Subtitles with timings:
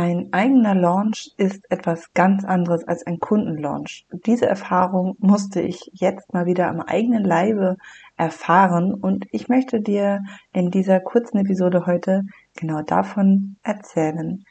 [0.00, 4.06] Ein eigener Launch ist etwas ganz anderes als ein Kundenlaunch.
[4.12, 7.78] Diese Erfahrung musste ich jetzt mal wieder am eigenen Leibe
[8.16, 10.22] erfahren und ich möchte dir
[10.52, 12.22] in dieser kurzen Episode heute
[12.54, 14.44] genau davon erzählen.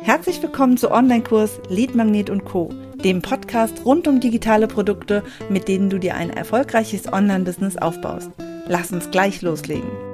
[0.00, 2.70] Herzlich willkommen zu Online-Kurs Lead Magnet und Co.,
[3.04, 8.30] dem Podcast rund um digitale Produkte, mit denen du dir ein erfolgreiches Online-Business aufbaust.
[8.68, 10.09] Lass uns gleich loslegen.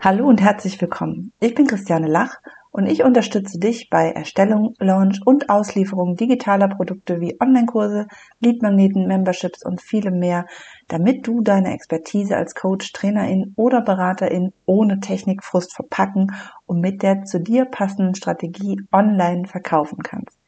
[0.00, 1.32] Hallo und herzlich willkommen.
[1.40, 2.36] Ich bin Christiane Lach
[2.70, 8.06] und ich unterstütze dich bei Erstellung, Launch und Auslieferung digitaler Produkte wie Online-Kurse,
[8.38, 10.46] Leadmagneten, Memberships und vielem mehr,
[10.86, 16.32] damit du deine Expertise als Coach, Trainerin oder Beraterin ohne Technikfrust verpacken
[16.66, 20.38] und mit der zu dir passenden Strategie online verkaufen kannst.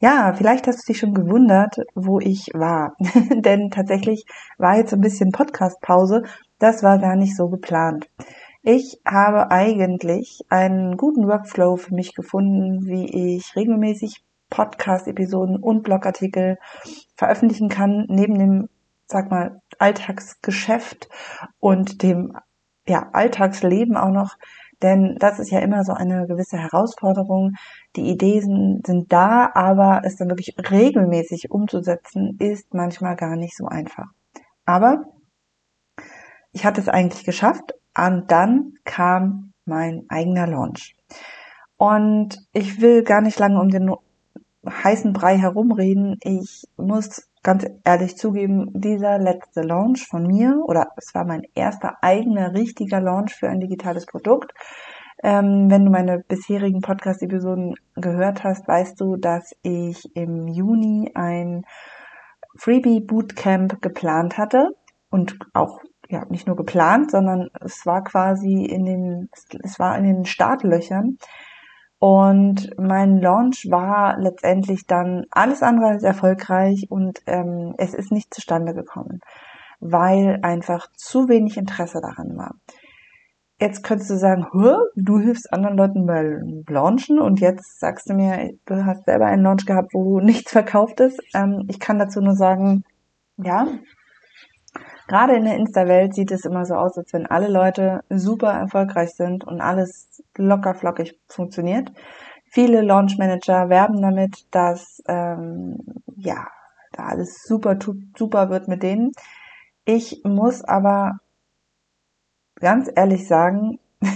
[0.00, 2.96] Ja, vielleicht hast du dich schon gewundert, wo ich war.
[3.30, 4.24] Denn tatsächlich
[4.58, 6.24] war jetzt ein bisschen Podcast-Pause.
[6.58, 8.08] Das war gar nicht so geplant.
[8.64, 16.58] Ich habe eigentlich einen guten Workflow für mich gefunden, wie ich regelmäßig Podcast-Episoden und Blogartikel
[17.16, 18.68] veröffentlichen kann, neben dem,
[19.06, 21.08] sag mal, Alltagsgeschäft
[21.58, 22.36] und dem
[22.86, 24.36] ja, Alltagsleben auch noch.
[24.80, 27.54] Denn das ist ja immer so eine gewisse Herausforderung.
[27.96, 33.66] Die Ideen sind da, aber es dann wirklich regelmäßig umzusetzen, ist manchmal gar nicht so
[33.66, 34.06] einfach.
[34.64, 35.06] Aber
[36.52, 40.94] ich hatte es eigentlich geschafft und dann kam mein eigener Launch.
[41.76, 43.92] Und ich will gar nicht lange um den
[44.68, 46.18] heißen Brei herumreden.
[46.22, 51.96] Ich muss ganz ehrlich zugeben, dieser letzte Launch von mir, oder es war mein erster
[52.00, 54.52] eigener richtiger Launch für ein digitales Produkt.
[55.24, 61.64] Ähm, wenn du meine bisherigen Podcast-Episoden gehört hast, weißt du, dass ich im Juni ein
[62.56, 64.70] Freebie Bootcamp geplant hatte
[65.10, 65.80] und auch
[66.12, 69.30] ja, nicht nur geplant, sondern es war quasi in den,
[69.62, 71.16] es war in den Startlöchern.
[71.98, 78.34] Und mein Launch war letztendlich dann alles andere als erfolgreich und ähm, es ist nicht
[78.34, 79.20] zustande gekommen,
[79.80, 82.56] weil einfach zu wenig Interesse daran war.
[83.58, 84.46] Jetzt könntest du sagen,
[84.96, 89.44] du hilfst anderen Leuten beim Launchen und jetzt sagst du mir, du hast selber einen
[89.44, 91.22] Launch gehabt, wo nichts verkauft ist.
[91.32, 92.82] Ähm, ich kann dazu nur sagen,
[93.38, 93.66] ja,
[95.12, 99.10] Gerade in der Insta-Welt sieht es immer so aus, als wenn alle Leute super erfolgreich
[99.10, 101.92] sind und alles locker flockig funktioniert.
[102.46, 105.76] Viele Launch Manager werben damit, dass ähm,
[106.16, 106.46] ja
[106.92, 107.76] da alles super
[108.16, 109.12] super wird mit denen.
[109.84, 111.18] Ich muss aber
[112.54, 113.80] ganz ehrlich sagen,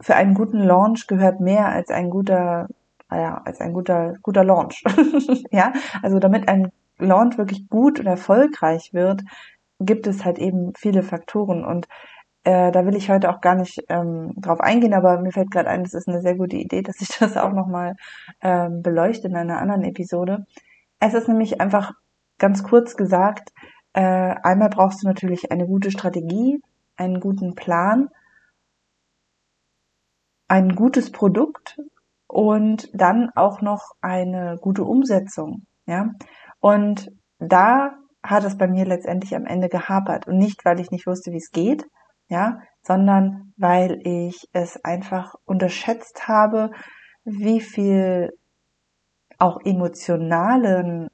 [0.00, 2.68] für einen guten Launch gehört mehr als ein guter,
[3.10, 4.84] ja, als ein guter, guter Launch.
[5.50, 9.22] ja, also damit ein Launch wirklich gut und erfolgreich wird,
[9.84, 11.86] gibt es halt eben viele Faktoren und
[12.44, 15.70] äh, da will ich heute auch gar nicht ähm, drauf eingehen, aber mir fällt gerade
[15.70, 17.96] ein, es ist eine sehr gute Idee, dass ich das auch nochmal
[18.42, 20.46] ähm, beleuchte in einer anderen Episode.
[21.00, 21.92] Es ist nämlich einfach
[22.38, 23.52] ganz kurz gesagt,
[23.94, 24.02] äh,
[24.42, 26.60] einmal brauchst du natürlich eine gute Strategie,
[26.96, 28.08] einen guten Plan,
[30.48, 31.80] ein gutes Produkt
[32.26, 36.10] und dann auch noch eine gute Umsetzung, ja.
[36.60, 40.26] Und da hat es bei mir letztendlich am Ende gehapert.
[40.26, 41.84] Und nicht, weil ich nicht wusste, wie es geht,
[42.28, 46.70] ja, sondern weil ich es einfach unterschätzt habe,
[47.24, 48.32] wie viel
[49.38, 51.08] auch emotionalen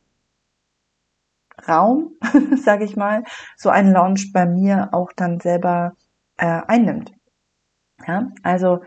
[1.67, 2.15] Raum,
[2.57, 3.25] sage ich mal,
[3.57, 5.93] so ein Launch bei mir auch dann selber
[6.37, 7.13] äh, einnimmt.
[8.07, 8.83] Ja, also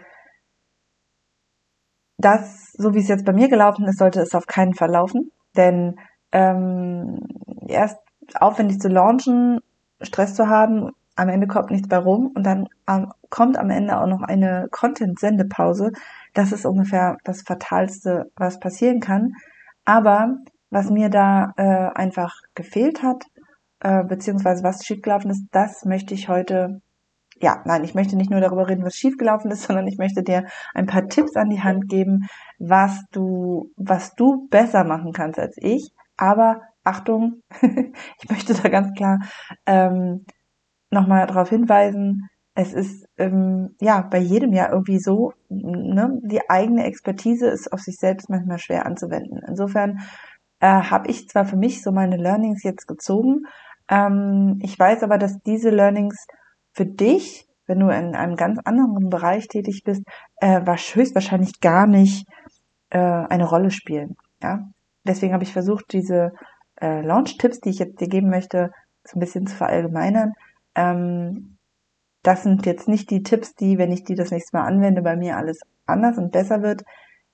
[2.18, 5.32] das, so wie es jetzt bei mir gelaufen ist, sollte es auf keinen Fall laufen,
[5.56, 6.00] denn
[6.32, 7.20] ähm,
[7.68, 7.98] erst
[8.40, 9.60] aufwendig zu launchen,
[10.02, 14.00] Stress zu haben, am Ende kommt nichts bei rum und dann ähm, kommt am Ende
[14.00, 15.92] auch noch eine Content-Sendepause.
[16.34, 19.34] Das ist ungefähr das Fatalste, was passieren kann.
[19.86, 20.38] Aber
[20.70, 23.26] was mir da äh, einfach gefehlt hat,
[23.80, 26.82] äh, beziehungsweise was schiefgelaufen ist, das möchte ich heute,
[27.40, 30.46] ja, nein, ich möchte nicht nur darüber reden, was schiefgelaufen ist, sondern ich möchte dir
[30.74, 32.28] ein paar Tipps an die Hand geben,
[32.58, 38.94] was du, was du besser machen kannst als ich, aber Achtung, ich möchte da ganz
[38.96, 39.20] klar
[39.66, 40.26] ähm,
[40.92, 46.86] nochmal darauf hinweisen, es ist ähm, ja bei jedem Jahr irgendwie so, ne, die eigene
[46.86, 49.42] Expertise ist auf sich selbst manchmal schwer anzuwenden.
[49.48, 50.02] Insofern
[50.60, 53.48] äh, habe ich zwar für mich so meine Learnings jetzt gezogen,
[53.90, 56.26] ähm, ich weiß aber, dass diese Learnings
[56.74, 60.04] für dich, wenn du in einem ganz anderen Bereich tätig bist,
[60.38, 62.28] äh, höchstwahrscheinlich gar nicht
[62.90, 64.16] äh, eine Rolle spielen.
[64.42, 64.70] Ja,
[65.06, 66.34] deswegen habe ich versucht, diese
[66.82, 68.72] äh, Launch-Tipps, die ich jetzt dir geben möchte,
[69.04, 70.34] so ein bisschen zu verallgemeinern.
[70.76, 71.58] Ähm,
[72.24, 75.16] das sind jetzt nicht die Tipps, die, wenn ich die das nächste Mal anwende, bei
[75.16, 76.84] mir alles anders und besser wird.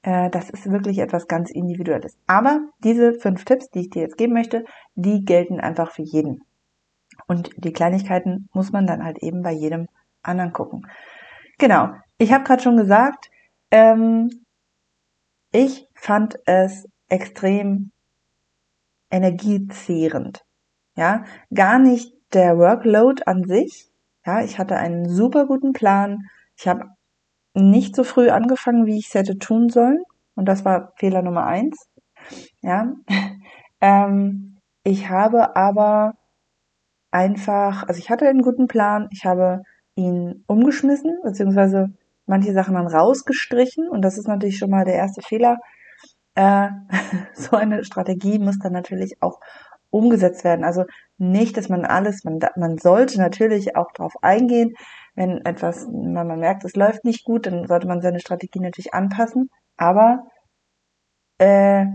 [0.01, 2.17] Äh, das ist wirklich etwas ganz Individuelles.
[2.27, 4.65] Aber diese fünf Tipps, die ich dir jetzt geben möchte,
[4.95, 6.41] die gelten einfach für jeden.
[7.27, 9.87] Und die Kleinigkeiten muss man dann halt eben bei jedem
[10.23, 10.87] anderen gucken.
[11.57, 11.89] Genau.
[12.17, 13.29] Ich habe gerade schon gesagt,
[13.71, 14.29] ähm,
[15.51, 17.91] ich fand es extrem
[19.09, 20.43] energiezehrend.
[20.95, 21.23] Ja,
[21.53, 23.89] gar nicht der Workload an sich.
[24.25, 26.29] Ja, ich hatte einen super guten Plan.
[26.57, 26.85] Ich habe
[27.53, 30.03] nicht so früh angefangen, wie ich es hätte tun sollen.
[30.35, 31.89] Und das war Fehler Nummer eins.
[32.61, 32.93] Ja,
[33.81, 36.15] ähm, ich habe aber
[37.11, 39.07] einfach, also ich hatte einen guten Plan.
[39.11, 39.63] Ich habe
[39.95, 41.91] ihn umgeschmissen, beziehungsweise
[42.25, 43.89] manche Sachen dann rausgestrichen.
[43.89, 45.57] Und das ist natürlich schon mal der erste Fehler.
[46.39, 46.69] Äh,
[47.33, 49.41] so eine Strategie muss dann natürlich auch
[49.89, 50.63] umgesetzt werden.
[50.63, 50.85] Also
[51.17, 54.75] nicht, dass man alles, man, man sollte natürlich auch darauf eingehen,
[55.15, 58.93] wenn etwas, wenn man merkt, es läuft nicht gut, dann sollte man seine Strategie natürlich
[58.93, 60.27] anpassen, aber
[61.39, 61.85] äh,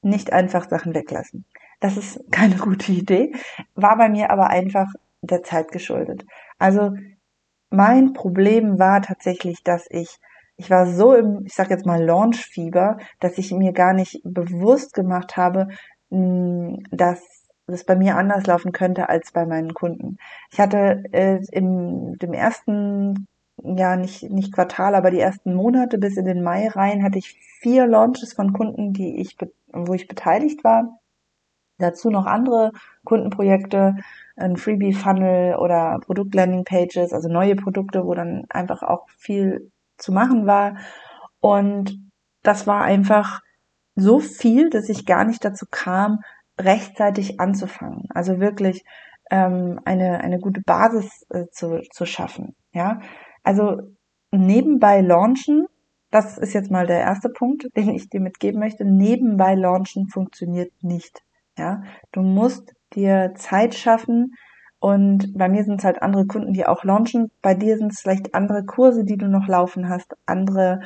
[0.00, 1.44] nicht einfach Sachen weglassen.
[1.78, 3.32] Das ist keine gute Idee,
[3.76, 4.88] war bei mir aber einfach
[5.20, 6.24] der Zeit geschuldet.
[6.58, 6.96] Also
[7.70, 10.18] mein Problem war tatsächlich, dass ich
[10.62, 14.94] ich war so im, ich sag jetzt mal Launchfieber, dass ich mir gar nicht bewusst
[14.94, 15.66] gemacht habe,
[16.08, 17.20] dass
[17.66, 20.18] das bei mir anders laufen könnte als bei meinen Kunden.
[20.52, 23.26] Ich hatte äh, im dem ersten
[23.62, 27.34] ja nicht nicht Quartal, aber die ersten Monate bis in den Mai rein hatte ich
[27.60, 29.36] vier Launches von Kunden, die ich
[29.72, 30.98] wo ich beteiligt war.
[31.78, 32.72] Dazu noch andere
[33.04, 33.96] Kundenprojekte,
[34.36, 39.71] ein Freebie Funnel oder Produkt Landing Pages, also neue Produkte, wo dann einfach auch viel
[40.02, 40.76] zu machen war
[41.40, 41.98] und
[42.42, 43.40] das war einfach
[43.94, 46.18] so viel, dass ich gar nicht dazu kam,
[46.58, 48.04] rechtzeitig anzufangen.
[48.10, 48.84] Also wirklich
[49.30, 52.54] ähm, eine, eine gute Basis äh, zu, zu schaffen.
[52.72, 53.00] Ja,
[53.42, 53.76] also
[54.30, 55.66] nebenbei launchen,
[56.10, 58.84] das ist jetzt mal der erste Punkt, den ich dir mitgeben möchte.
[58.84, 61.22] Nebenbei launchen funktioniert nicht.
[61.56, 61.82] Ja,
[62.12, 64.34] du musst dir Zeit schaffen,
[64.82, 67.30] und bei mir sind es halt andere Kunden, die auch launchen.
[67.40, 70.80] Bei dir sind es vielleicht andere Kurse, die du noch laufen hast, andere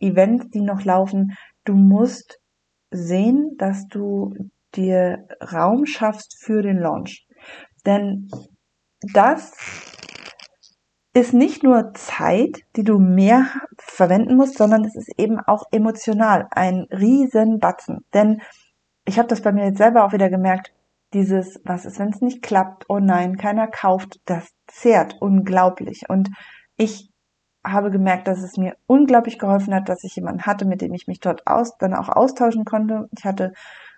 [0.00, 1.32] Events, die noch laufen.
[1.64, 2.40] Du musst
[2.90, 4.34] sehen, dass du
[4.74, 7.26] dir Raum schaffst für den Launch.
[7.86, 8.28] Denn
[9.14, 9.54] das
[11.14, 13.46] ist nicht nur Zeit, die du mehr
[13.78, 18.04] verwenden musst, sondern es ist eben auch emotional ein Riesenbatzen.
[18.12, 18.42] Denn
[19.06, 20.70] ich habe das bei mir jetzt selber auch wieder gemerkt,
[21.14, 26.08] dieses, was ist, wenn es nicht klappt, oh nein, keiner kauft, das zehrt unglaublich.
[26.08, 26.30] Und
[26.76, 27.10] ich
[27.64, 31.06] habe gemerkt, dass es mir unglaublich geholfen hat, dass ich jemanden hatte, mit dem ich
[31.06, 33.08] mich dort aus, dann auch austauschen konnte.
[33.16, 33.52] Ich hatte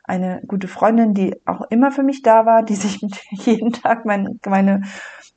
[0.05, 4.41] eine gute Freundin, die auch immer für mich da war, die sich jeden Tag mein,
[4.47, 4.83] meine,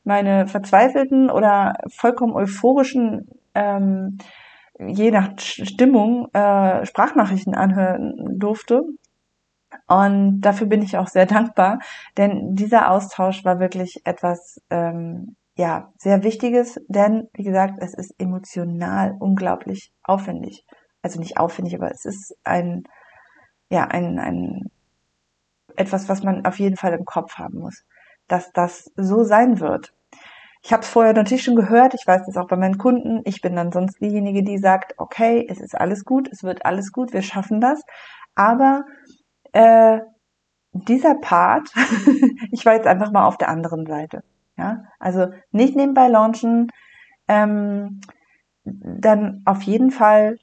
[0.03, 4.17] meine verzweifelten oder vollkommen euphorischen, ähm,
[4.79, 8.83] je nach Stimmung, äh, Sprachnachrichten anhören durfte.
[9.87, 11.79] Und dafür bin ich auch sehr dankbar,
[12.17, 18.15] denn dieser Austausch war wirklich etwas, ähm, ja, sehr Wichtiges, denn, wie gesagt, es ist
[18.17, 20.65] emotional unglaublich aufwendig.
[21.01, 22.83] Also nicht aufwendig, aber es ist ein,
[23.69, 24.71] ja, ein, ein,
[25.75, 27.83] etwas, was man auf jeden Fall im Kopf haben muss,
[28.27, 29.93] dass das so sein wird.
[30.65, 33.21] Ich habe es vorher natürlich schon gehört, ich weiß das auch bei meinen Kunden.
[33.25, 36.93] Ich bin dann sonst diejenige, die sagt, okay, es ist alles gut, es wird alles
[36.93, 37.81] gut, wir schaffen das.
[38.33, 38.85] Aber
[39.53, 40.01] äh,
[40.73, 41.69] dieser Part,
[42.51, 44.23] ich war jetzt einfach mal auf der anderen Seite.
[44.57, 46.71] Ja, also nicht nebenbei launchen,
[47.27, 48.01] ähm,
[48.63, 50.37] dann auf jeden Fall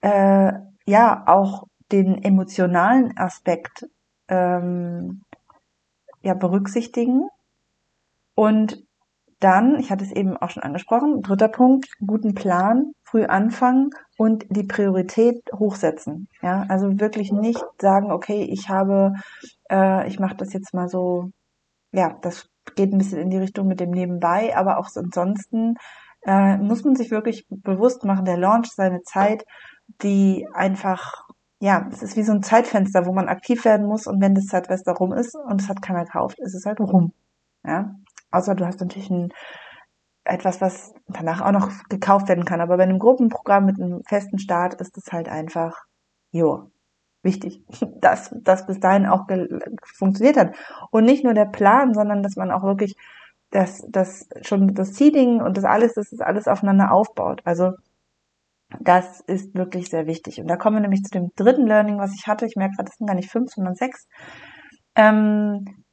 [0.00, 0.52] äh,
[0.86, 3.86] ja auch den emotionalen Aspekt
[4.28, 5.22] ähm,
[6.22, 7.28] ja berücksichtigen
[8.34, 8.86] und
[9.40, 14.44] dann, ich hatte es eben auch schon angesprochen, dritter Punkt, guten Plan, früh anfangen und
[14.50, 16.28] die Priorität hochsetzen.
[16.42, 19.12] Ja, also wirklich nicht sagen, okay, ich habe,
[19.70, 21.30] äh, ich mache das jetzt mal so,
[21.92, 25.74] ja, das geht ein bisschen in die Richtung mit dem Nebenbei, aber auch ansonsten
[26.26, 29.44] äh, muss man sich wirklich bewusst machen, der Launch seine Zeit,
[30.02, 31.24] die einfach,
[31.60, 34.46] ja, es ist wie so ein Zeitfenster, wo man aktiv werden muss und wenn das
[34.46, 37.12] Zeitfenster rum ist und es hat keiner gekauft, ist es halt rum.
[37.64, 37.94] Ja,
[38.30, 39.32] Außer du hast natürlich ein,
[40.26, 42.60] etwas, was danach auch noch gekauft werden kann.
[42.60, 45.84] Aber bei einem Gruppenprogramm mit einem festen Start ist es halt einfach,
[46.32, 46.70] jo,
[47.22, 47.62] wichtig,
[48.00, 49.26] dass das bis dahin auch
[49.96, 50.54] funktioniert hat.
[50.90, 52.96] Und nicht nur der Plan, sondern dass man auch wirklich
[53.50, 57.42] das, das schon das Seeding und das alles, dass das alles aufeinander aufbaut.
[57.44, 57.72] Also
[58.80, 60.40] das ist wirklich sehr wichtig.
[60.40, 62.46] Und da kommen wir nämlich zu dem dritten Learning, was ich hatte.
[62.46, 64.08] Ich merke gerade, das sind gar nicht fünf, sondern sechs.
[64.96, 65.84] Ähm,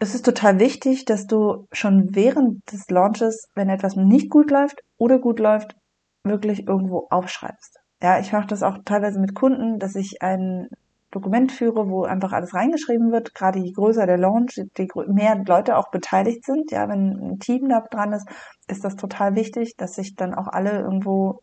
[0.00, 4.82] es ist total wichtig, dass du schon während des Launches, wenn etwas nicht gut läuft
[4.96, 5.76] oder gut läuft,
[6.24, 7.78] wirklich irgendwo aufschreibst.
[8.02, 10.68] Ja, ich mache das auch teilweise mit Kunden, dass ich ein
[11.10, 13.34] Dokument führe, wo einfach alles reingeschrieben wird.
[13.34, 16.70] Gerade je größer der Launch, je mehr Leute auch beteiligt sind.
[16.70, 18.26] Ja, wenn ein Team da dran ist,
[18.68, 21.42] ist das total wichtig, dass sich dann auch alle irgendwo,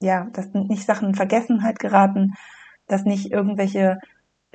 [0.00, 2.34] ja, dass nicht Sachen in Vergessenheit geraten,
[2.88, 3.98] dass nicht irgendwelche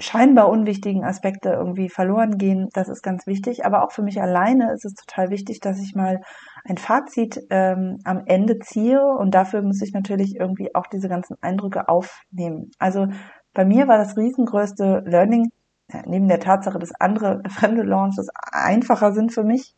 [0.02, 2.70] scheinbar unwichtigen Aspekte irgendwie verloren gehen.
[2.74, 3.66] Das ist ganz wichtig.
[3.66, 6.22] Aber auch für mich alleine ist es total wichtig, dass ich mal
[6.66, 9.02] ein Fazit ähm, am Ende ziehe.
[9.02, 12.72] Und dafür muss ich natürlich irgendwie auch diese ganzen Eindrücke aufnehmen.
[12.80, 13.08] Also
[13.54, 15.52] bei mir war das riesengrößte Learning,
[15.92, 19.76] ja, neben der Tatsache, dass andere fremde Launches einfacher sind für mich,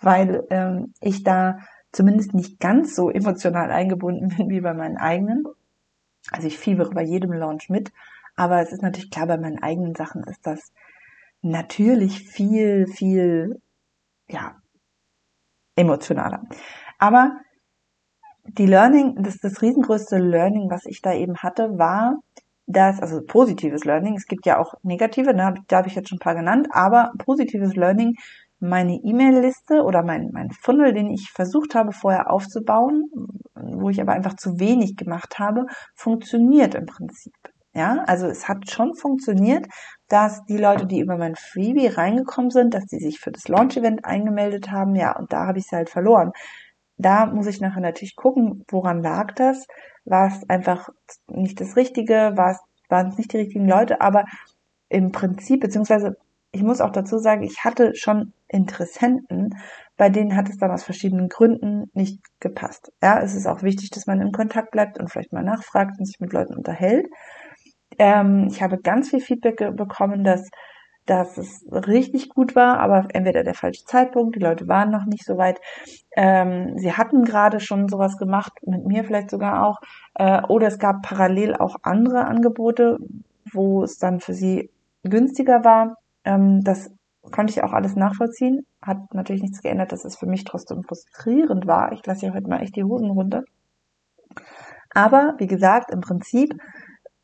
[0.00, 1.58] weil ähm, ich da
[1.90, 5.44] zumindest nicht ganz so emotional eingebunden bin wie bei meinen eigenen.
[6.30, 7.90] Also ich fiebere bei jedem Launch mit,
[8.38, 10.72] aber es ist natürlich klar, bei meinen eigenen Sachen ist das
[11.42, 13.60] natürlich viel, viel,
[14.28, 14.56] ja,
[15.74, 16.44] emotionaler.
[16.98, 17.40] Aber
[18.44, 22.20] die Learning, das, das riesengrößte Learning, was ich da eben hatte, war,
[22.66, 26.16] dass, also positives Learning, es gibt ja auch negative, ne, da habe ich jetzt schon
[26.16, 28.14] ein paar genannt, aber positives Learning,
[28.60, 33.10] meine E-Mail-Liste oder mein, mein Funnel, den ich versucht habe vorher aufzubauen,
[33.54, 37.34] wo ich aber einfach zu wenig gemacht habe, funktioniert im Prinzip.
[37.78, 39.66] Ja, also es hat schon funktioniert,
[40.08, 44.04] dass die Leute, die über mein Freebie reingekommen sind, dass die sich für das Launch-Event
[44.04, 46.32] eingemeldet haben, ja, und da habe ich sie halt verloren.
[46.96, 49.64] Da muss ich nachher natürlich gucken, woran lag das?
[50.04, 50.88] War es einfach
[51.28, 52.32] nicht das Richtige?
[52.34, 52.58] War es,
[52.88, 54.00] waren es nicht die richtigen Leute?
[54.00, 54.24] Aber
[54.88, 56.16] im Prinzip, beziehungsweise
[56.50, 59.54] ich muss auch dazu sagen, ich hatte schon Interessenten,
[59.96, 62.90] bei denen hat es dann aus verschiedenen Gründen nicht gepasst.
[63.00, 66.06] Ja, es ist auch wichtig, dass man in Kontakt bleibt und vielleicht mal nachfragt und
[66.06, 67.06] sich mit Leuten unterhält.
[67.98, 70.48] Ähm, ich habe ganz viel Feedback bekommen, dass
[71.08, 75.24] dass es richtig gut war, aber entweder der falsche Zeitpunkt, die Leute waren noch nicht
[75.24, 75.58] so weit,
[76.14, 79.80] ähm, sie hatten gerade schon sowas gemacht, mit mir vielleicht sogar auch,
[80.16, 82.98] äh, oder es gab parallel auch andere Angebote,
[83.52, 84.70] wo es dann für sie
[85.02, 85.96] günstiger war.
[86.24, 86.90] Ähm, das
[87.30, 91.66] konnte ich auch alles nachvollziehen, hat natürlich nichts geändert, dass es für mich trotzdem frustrierend
[91.66, 91.92] war.
[91.92, 93.44] Ich lasse ja heute mal echt die Hosen runter.
[94.90, 96.54] Aber wie gesagt, im Prinzip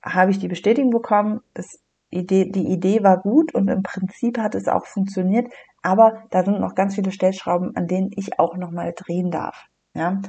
[0.04, 1.80] habe ich die Bestätigung bekommen, das
[2.10, 6.60] Idee, die Idee war gut und im Prinzip hat es auch funktioniert, aber da sind
[6.60, 9.66] noch ganz viele Stellschrauben, an denen ich auch nochmal drehen darf.
[9.94, 10.20] Ja.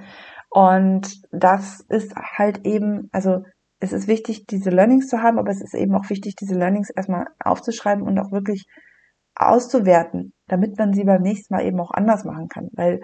[0.50, 3.44] Und das ist halt eben, also
[3.80, 6.90] es ist wichtig, diese Learnings zu haben, aber es ist eben auch wichtig, diese Learnings
[6.90, 8.66] erstmal aufzuschreiben und auch wirklich
[9.36, 12.70] auszuwerten, damit man sie beim nächsten Mal eben auch anders machen kann.
[12.74, 13.02] Weil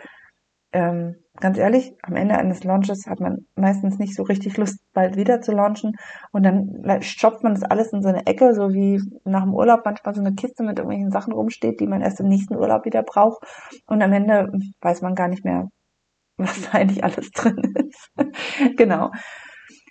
[0.74, 5.18] ähm, ganz ehrlich, am Ende eines Launches hat man meistens nicht so richtig Lust, bald
[5.18, 5.96] wieder zu launchen.
[6.32, 9.82] Und dann stopft man das alles in so eine Ecke, so wie nach dem Urlaub
[9.84, 13.04] manchmal so eine Kiste mit irgendwelchen Sachen rumsteht, die man erst im nächsten Urlaub wieder
[13.04, 13.44] braucht.
[13.88, 14.52] Und am Ende
[14.82, 15.68] weiß man gar nicht mehr,
[16.38, 18.12] was da eigentlich alles drin ist.
[18.78, 19.12] genau.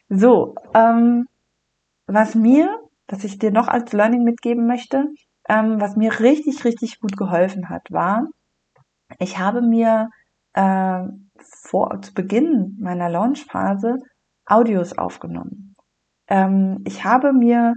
[0.09, 1.27] So, ähm,
[2.07, 5.05] was mir, was ich dir noch als Learning mitgeben möchte,
[5.49, 8.27] ähm, was mir richtig, richtig gut geholfen hat, war,
[9.19, 10.09] ich habe mir
[10.55, 11.03] äh,
[11.39, 13.99] vor, zu Beginn meiner Launchphase
[14.47, 15.77] Audios aufgenommen.
[16.29, 17.75] Ähm, ich habe mir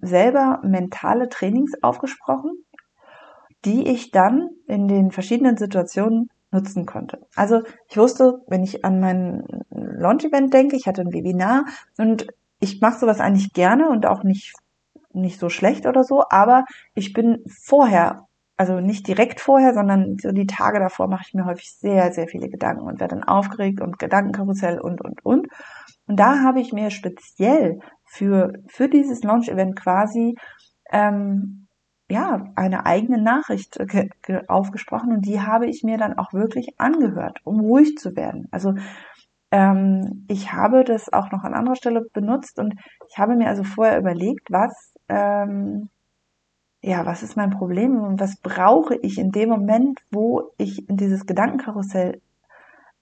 [0.00, 2.52] selber mentale Trainings aufgesprochen,
[3.64, 7.26] die ich dann in den verschiedenen Situationen nutzen konnte.
[7.34, 11.64] Also ich wusste, wenn ich an mein Launch-Event denke, ich hatte ein Webinar
[11.96, 12.26] und
[12.60, 14.54] ich mache sowas eigentlich gerne und auch nicht
[15.14, 16.64] nicht so schlecht oder so, aber
[16.94, 21.46] ich bin vorher also nicht direkt vorher, sondern so die Tage davor mache ich mir
[21.46, 25.48] häufig sehr, sehr viele Gedanken und werde dann aufgeregt und Gedankenkarussell und, und, und.
[26.06, 30.36] Und da habe ich mir speziell für, für dieses Launch-Event quasi,
[30.92, 31.68] ähm,
[32.10, 33.78] ja, eine eigene Nachricht
[34.48, 38.48] aufgesprochen und die habe ich mir dann auch wirklich angehört, um ruhig zu werden.
[38.50, 38.74] Also
[39.50, 42.74] ähm, ich habe das auch noch an anderer Stelle benutzt und
[43.08, 45.88] ich habe mir also vorher überlegt, was ähm,
[46.82, 50.96] ja, was ist mein Problem und was brauche ich in dem Moment, wo ich in
[50.96, 52.20] dieses Gedankenkarussell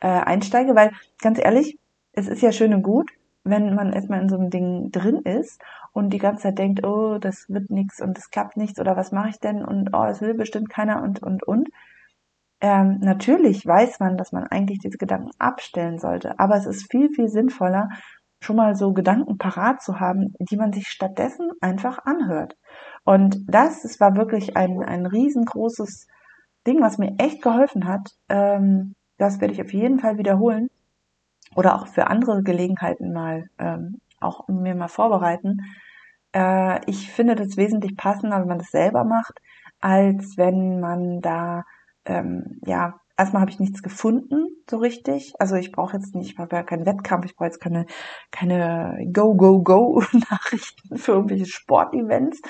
[0.00, 0.74] äh, einsteige?
[0.74, 1.78] Weil ganz ehrlich,
[2.12, 3.10] es ist ja schön und gut,
[3.42, 7.16] wenn man erstmal in so einem Ding drin ist und die ganze Zeit denkt, oh,
[7.18, 10.20] das wird nichts und das klappt nichts oder was mache ich denn und oh, es
[10.20, 11.70] will bestimmt keiner und und und.
[12.60, 17.08] Ähm, natürlich weiß man, dass man eigentlich diese Gedanken abstellen sollte, aber es ist viel,
[17.08, 17.88] viel sinnvoller,
[18.40, 22.56] schon mal so Gedanken parat zu haben, die man sich stattdessen einfach anhört.
[23.04, 26.06] Und das, es war wirklich ein, ein riesengroßes
[26.66, 28.10] Ding, was mir echt geholfen hat.
[28.28, 30.68] Ähm, das werde ich auf jeden Fall wiederholen
[31.54, 35.58] oder auch für andere Gelegenheiten mal ähm, auch mir mal vorbereiten.
[36.34, 39.40] äh, ich finde das wesentlich passender, wenn man das selber macht,
[39.80, 41.64] als wenn man da,
[42.04, 45.34] ähm, ja, erstmal habe ich nichts gefunden, so richtig.
[45.38, 47.84] Also ich brauche jetzt nicht, ich brauche ja keinen Wettkampf, ich brauche jetzt keine,
[48.30, 52.40] keine Go-Go-Go-Nachrichten für irgendwelche Sportevents,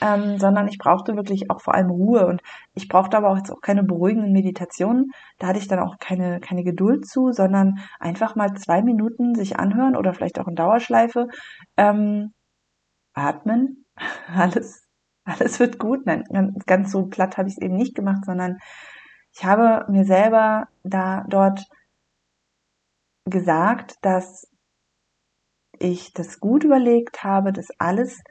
[0.00, 2.40] ähm, sondern ich brauchte wirklich auch vor allem Ruhe und
[2.74, 5.10] ich brauchte aber auch jetzt auch keine beruhigenden Meditationen.
[5.38, 9.58] Da hatte ich dann auch keine, keine Geduld zu, sondern einfach mal zwei Minuten sich
[9.58, 11.26] anhören oder vielleicht auch in Dauerschleife,
[11.76, 12.32] ähm,
[13.14, 13.86] atmen,
[14.32, 14.86] alles,
[15.24, 16.06] alles wird gut.
[16.06, 18.58] Nein, ganz so platt habe ich es eben nicht gemacht, sondern
[19.34, 21.66] ich habe mir selber da dort
[23.24, 24.48] gesagt, dass
[25.78, 28.22] ich das gut überlegt habe, dass alles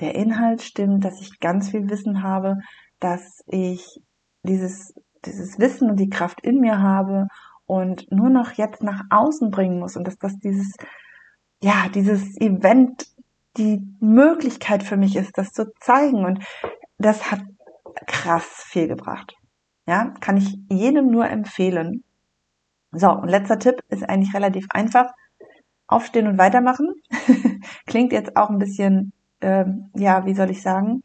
[0.00, 2.58] der Inhalt stimmt, dass ich ganz viel Wissen habe,
[3.00, 4.02] dass ich
[4.42, 7.26] dieses, dieses Wissen und die Kraft in mir habe
[7.66, 10.76] und nur noch jetzt nach außen bringen muss und dass das dieses,
[11.62, 13.06] ja, dieses Event
[13.56, 16.44] die Möglichkeit für mich ist, das zu zeigen und
[16.98, 17.40] das hat
[18.06, 19.39] krass viel gebracht.
[19.86, 22.04] Ja, kann ich jedem nur empfehlen.
[22.92, 25.12] So, und letzter Tipp ist eigentlich relativ einfach.
[25.86, 26.94] Aufstehen und weitermachen.
[27.86, 31.02] Klingt jetzt auch ein bisschen ähm, ja, wie soll ich sagen,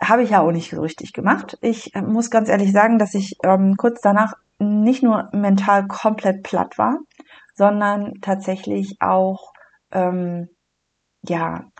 [0.00, 1.58] habe ich ja auch nicht so richtig gemacht.
[1.60, 6.42] Ich äh, muss ganz ehrlich sagen, dass ich ähm, kurz danach nicht nur mental komplett
[6.42, 6.98] platt war,
[7.54, 9.52] sondern tatsächlich auch
[9.92, 10.48] ähm,
[11.22, 11.70] ja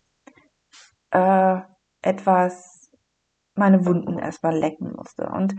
[1.11, 1.61] äh,
[2.03, 2.78] etwas
[3.59, 5.29] meine Wunden erstmal lecken musste.
[5.29, 5.55] Und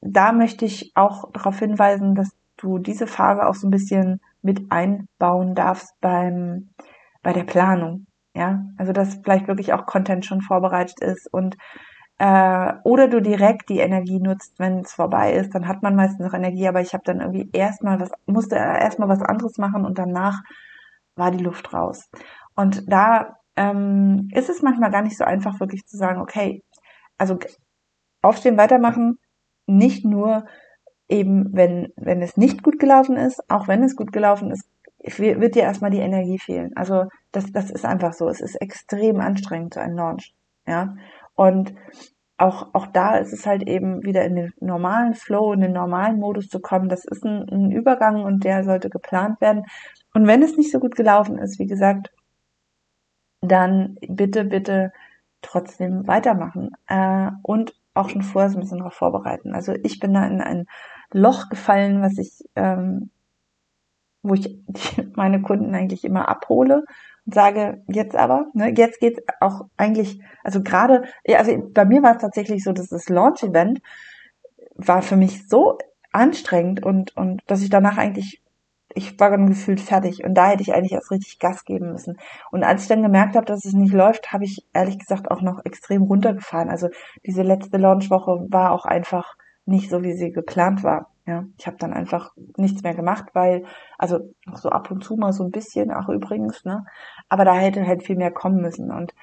[0.00, 4.70] da möchte ich auch darauf hinweisen, dass du diese Phase auch so ein bisschen mit
[4.70, 6.70] einbauen darfst beim
[7.22, 8.06] bei der Planung.
[8.34, 11.56] Ja, also dass vielleicht wirklich auch Content schon vorbereitet ist und
[12.18, 16.20] äh, oder du direkt die Energie nutzt, wenn es vorbei ist, dann hat man meistens
[16.20, 19.98] noch Energie, aber ich habe dann irgendwie erstmal was, musste erstmal was anderes machen und
[19.98, 20.40] danach
[21.16, 22.08] war die Luft raus.
[22.54, 26.62] Und da ähm, ist es manchmal gar nicht so einfach, wirklich zu sagen, okay,
[27.22, 27.38] also
[28.20, 29.18] aufstehen, weitermachen,
[29.66, 30.44] nicht nur
[31.08, 34.68] eben, wenn, wenn es nicht gut gelaufen ist, auch wenn es gut gelaufen ist,
[34.98, 36.72] wird dir erstmal die Energie fehlen.
[36.74, 38.28] Also das, das ist einfach so.
[38.28, 40.34] Es ist extrem anstrengend, so ein Launch.
[40.66, 40.96] Ja.
[41.34, 41.74] Und
[42.38, 46.18] auch, auch da ist es halt eben wieder in den normalen Flow, in den normalen
[46.18, 46.88] Modus zu kommen.
[46.88, 49.64] Das ist ein, ein Übergang und der sollte geplant werden.
[50.12, 52.10] Und wenn es nicht so gut gelaufen ist, wie gesagt,
[53.42, 54.92] dann bitte, bitte
[55.42, 59.54] trotzdem weitermachen äh, und auch schon vorher so ein bisschen darauf vorbereiten.
[59.54, 60.66] Also ich bin da in ein
[61.12, 63.10] Loch gefallen, was ich ähm,
[64.22, 64.58] wo ich
[65.14, 66.84] meine Kunden eigentlich immer abhole
[67.26, 72.02] und sage, jetzt aber, ne, jetzt geht's auch eigentlich, also gerade, ja, also bei mir
[72.02, 73.80] war es tatsächlich so, dass das Launch-Event
[74.74, 75.78] war für mich so
[76.12, 78.41] anstrengend und, und dass ich danach eigentlich,
[78.94, 82.18] ich war dann gefühlt fertig und da hätte ich eigentlich erst richtig Gas geben müssen.
[82.50, 85.42] Und als ich dann gemerkt habe, dass es nicht läuft, habe ich ehrlich gesagt auch
[85.42, 86.70] noch extrem runtergefahren.
[86.70, 86.88] Also
[87.26, 91.08] diese letzte Launchwoche war auch einfach nicht so, wie sie geplant war.
[91.24, 93.64] Ja, ich habe dann einfach nichts mehr gemacht, weil,
[93.96, 96.84] also noch so ab und zu mal so ein bisschen, auch übrigens, ne?
[97.28, 98.90] Aber da hätte halt viel mehr kommen müssen.
[98.90, 99.14] Und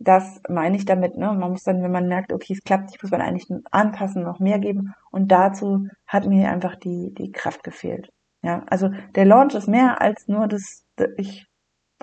[0.00, 1.32] das meine ich damit, ne?
[1.32, 4.40] Man muss dann, wenn man merkt, okay, es klappt nicht, muss man eigentlich anpassen, noch
[4.40, 4.94] mehr geben.
[5.12, 8.10] Und dazu hat mir einfach die, die Kraft gefehlt.
[8.44, 10.84] Ja, also der Launch ist mehr als nur das,
[11.16, 11.46] ich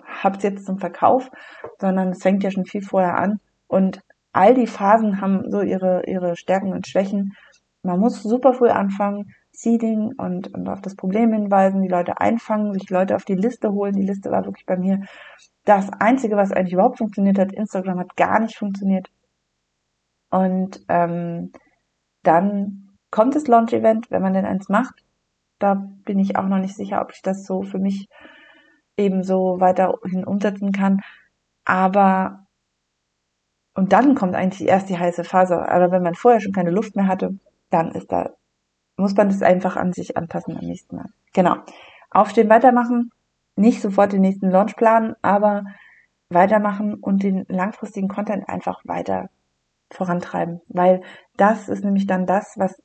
[0.04, 1.30] hab's jetzt zum Verkauf,
[1.80, 3.40] sondern es fängt ja schon viel vorher an.
[3.68, 4.02] Und
[4.34, 7.34] all die Phasen haben so ihre, ihre Stärken und Schwächen.
[7.84, 12.74] Man muss super früh anfangen Seeding und, und auf das Problem hinweisen, die Leute einfangen,
[12.74, 13.94] sich Leute auf die Liste holen.
[13.94, 15.02] Die Liste war wirklich bei mir
[15.66, 17.54] das Einzige, was eigentlich überhaupt funktioniert hat.
[17.54, 19.10] Instagram hat gar nicht funktioniert.
[20.32, 21.52] Und ähm,
[22.24, 25.04] dann kommt das Launch-Event, wenn man denn eins macht.
[25.62, 28.08] Da bin ich auch noch nicht sicher, ob ich das so für mich
[28.98, 31.02] eben so weiterhin umsetzen kann.
[31.66, 32.48] Aber
[33.74, 35.70] und dann kommt eigentlich erst die heiße Phase.
[35.70, 37.38] Aber wenn man vorher schon keine Luft mehr hatte,
[37.70, 38.32] dann ist da
[38.98, 41.10] muss man das einfach an sich anpassen am nächsten Mal.
[41.34, 41.56] Genau.
[42.12, 43.12] Aufstehen, weitermachen,
[43.56, 45.64] nicht sofort den nächsten Launch planen, aber
[46.30, 49.30] weitermachen und den langfristigen Content einfach weiter
[49.90, 51.02] vorantreiben, weil
[51.36, 52.82] das ist nämlich dann das, was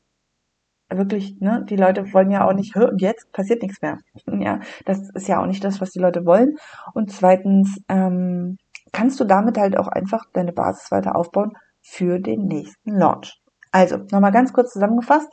[0.90, 3.98] wirklich, ne, die Leute wollen ja auch nicht, jetzt passiert nichts mehr.
[4.26, 6.56] Ja, das ist ja auch nicht das, was die Leute wollen.
[6.94, 8.58] Und zweitens ähm,
[8.92, 13.40] kannst du damit halt auch einfach deine Basis weiter aufbauen für den nächsten Launch.
[13.70, 15.28] Also, nochmal ganz kurz zusammengefasst.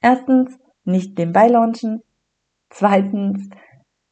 [0.00, 2.02] Erstens, nicht nebenbei launchen.
[2.70, 3.48] Zweitens,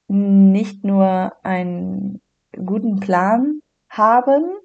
[0.09, 2.21] nicht nur einen
[2.53, 4.57] guten Plan haben,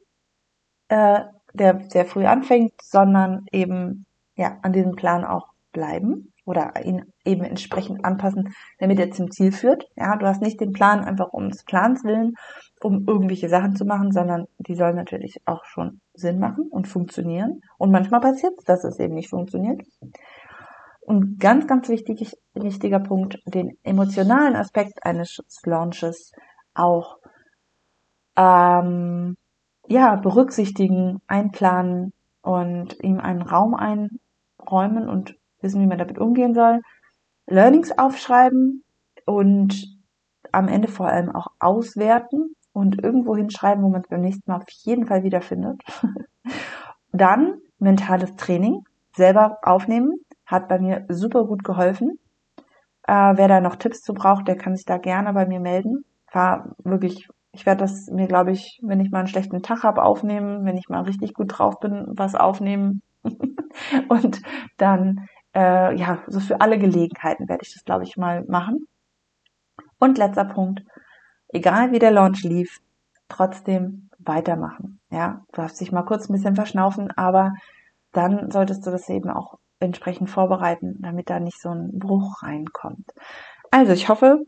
[0.89, 1.21] äh,
[1.53, 4.05] der sehr früh anfängt, sondern eben
[4.37, 6.33] ja an diesem Plan auch bleiben.
[6.47, 9.83] oder ihn eben entsprechend anpassen, damit er zum Ziel führt.
[9.97, 12.35] Ja, du hast nicht den Plan einfach um des Plans willen,
[12.81, 17.59] um irgendwelche Sachen zu machen, sondern die sollen natürlich auch schon Sinn machen und funktionieren.
[17.77, 19.81] Und manchmal passiert es, dass es eben nicht funktioniert.
[21.01, 26.31] Und ganz, ganz wichtig, wichtiger Punkt, den emotionalen Aspekt eines Launches
[26.73, 27.17] auch
[28.37, 29.35] ähm,
[29.89, 33.75] ja berücksichtigen, einplanen und ihm einen Raum
[34.67, 36.81] einräumen und wissen, wie man damit umgehen soll,
[37.47, 38.83] Learnings aufschreiben
[39.25, 39.97] und
[40.51, 44.57] am Ende vor allem auch auswerten und irgendwo hinschreiben, wo man es beim nächsten Mal
[44.57, 45.81] auf jeden Fall wiederfindet.
[47.11, 48.83] Dann mentales Training
[49.15, 50.13] selber aufnehmen,
[50.45, 52.19] hat bei mir super gut geholfen.
[53.07, 56.05] Äh, wer da noch Tipps zu braucht, der kann sich da gerne bei mir melden.
[56.31, 60.03] War wirklich, ich werde das mir, glaube ich, wenn ich mal einen schlechten Tag habe,
[60.03, 63.01] aufnehmen, wenn ich mal richtig gut drauf bin, was aufnehmen.
[64.09, 64.41] und
[64.77, 68.87] dann äh, ja, so für alle Gelegenheiten werde ich das, glaube ich, mal machen.
[69.99, 70.83] Und letzter Punkt,
[71.47, 72.79] egal wie der Launch lief,
[73.27, 74.99] trotzdem weitermachen.
[75.09, 77.53] Ja, du darfst dich mal kurz ein bisschen verschnaufen, aber
[78.11, 83.11] dann solltest du das eben auch entsprechend vorbereiten, damit da nicht so ein Bruch reinkommt.
[83.71, 84.43] Also ich hoffe,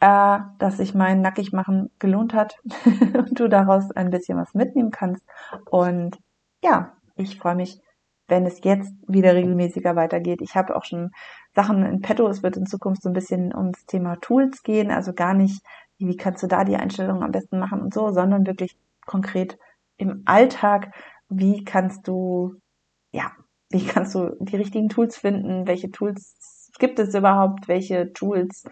[0.00, 2.56] äh, dass sich mein Nackigmachen gelohnt hat
[3.14, 5.22] und du daraus ein bisschen was mitnehmen kannst.
[5.70, 6.18] Und
[6.62, 7.80] ja, ich freue mich
[8.32, 10.40] wenn es jetzt wieder regelmäßiger weitergeht.
[10.40, 11.10] Ich habe auch schon
[11.54, 12.26] Sachen in petto.
[12.28, 14.90] Es wird in Zukunft so ein bisschen ums Thema Tools gehen.
[14.90, 15.62] Also gar nicht,
[15.98, 19.58] wie kannst du da die Einstellungen am besten machen und so, sondern wirklich konkret
[19.98, 20.94] im Alltag,
[21.28, 22.54] wie kannst du,
[23.10, 23.32] ja,
[23.68, 25.66] wie kannst du die richtigen Tools finden?
[25.66, 27.68] Welche Tools gibt es überhaupt?
[27.68, 28.64] Welche Tools?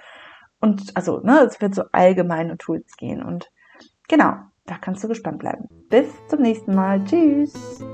[0.58, 3.22] Und also, ne, es wird so allgemeine Tools gehen.
[3.22, 3.50] Und
[4.08, 5.68] genau, da kannst du gespannt bleiben.
[5.90, 7.04] Bis zum nächsten Mal.
[7.04, 7.84] Tschüss.